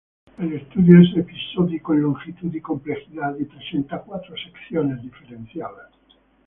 [0.39, 5.91] El estudio es episódico en longitud y complejidad y presenta cuatro secciones diferenciadas.